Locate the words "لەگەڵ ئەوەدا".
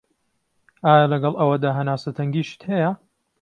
1.11-1.71